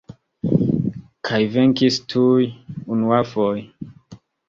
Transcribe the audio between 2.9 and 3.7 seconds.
unuafoje.